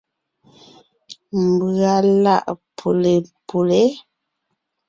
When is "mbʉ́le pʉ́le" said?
2.73-3.81